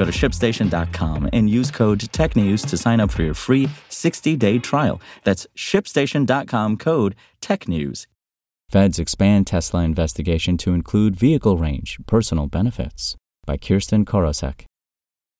[0.00, 4.58] Go to shipstation.com and use code TechNews to sign up for your free 60 day
[4.58, 4.98] trial.
[5.24, 8.06] That's shipstation.com code TechNews.
[8.70, 13.14] Feds expand Tesla investigation to include vehicle range, personal benefits.
[13.44, 14.64] By Kirsten Korosek.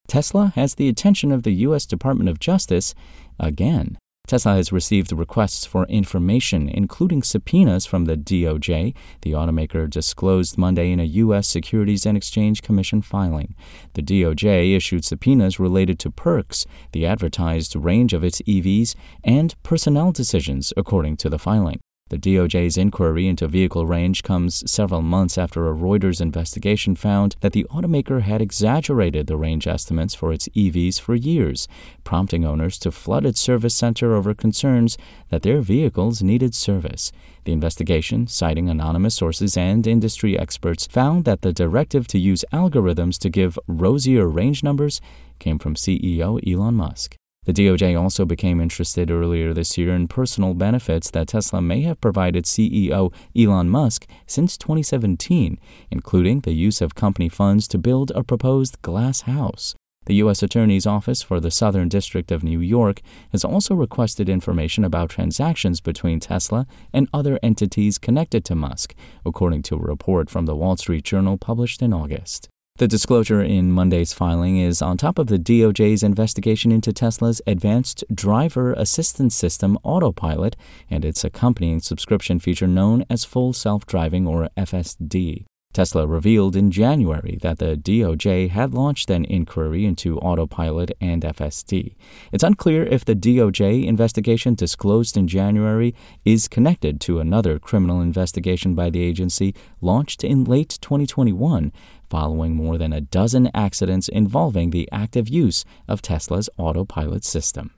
[0.07, 1.87] Tesla has the attention of the U.S.
[1.87, 2.95] Department of Justice
[3.39, 3.97] again.
[4.31, 10.93] Tesla has received requests for information, including subpoenas from the DOJ, the automaker disclosed Monday
[10.93, 11.49] in a U.S.
[11.49, 13.57] Securities and Exchange Commission filing.
[13.95, 20.13] The DOJ issued subpoenas related to perks, the advertised range of its EVs, and personnel
[20.13, 21.81] decisions, according to the filing.
[22.11, 27.53] The DOJ's inquiry into vehicle range comes several months after a Reuters investigation found that
[27.53, 31.69] the automaker had exaggerated the range estimates for its EVs for years,
[32.03, 37.13] prompting owners to flood its service center over concerns that their vehicles needed service.
[37.45, 43.19] The investigation, citing anonymous sources and industry experts, found that the directive to use algorithms
[43.21, 45.01] to give rosier range numbers
[45.39, 47.20] came from CEO Elon Musk.
[47.51, 52.01] The DOJ also became interested earlier this year in personal benefits that Tesla may have
[52.01, 55.59] provided CEO Elon Musk since 2017,
[55.91, 59.75] including the use of company funds to build a proposed glass house.
[60.07, 60.45] The U.S.
[60.45, 63.01] Attorney's Office for the Southern District of New York
[63.33, 68.95] has also requested information about transactions between Tesla and other entities connected to Musk,
[69.27, 72.49] according to a report from the Wall Street Journal published in August.
[72.81, 78.05] The disclosure in Monday's filing is on top of the DOJ's investigation into Tesla's advanced
[78.11, 80.57] driver assistance system Autopilot
[80.89, 85.45] and its accompanying subscription feature known as Full Self Driving or FSD.
[85.73, 91.95] Tesla revealed in January that the DOJ had launched an inquiry into Autopilot and FSD.
[92.33, 95.95] It's unclear if the DOJ investigation disclosed in January
[96.25, 101.73] is connected to another criminal investigation by the agency launched in late 2021
[102.11, 107.69] following more than a dozen accidents involving the active use of Tesla's autopilot system.